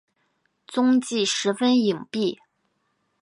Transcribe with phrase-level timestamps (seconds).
[0.65, 2.39] 踪迹十分隐蔽。